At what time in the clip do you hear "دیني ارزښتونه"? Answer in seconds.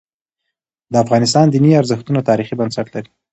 1.49-2.19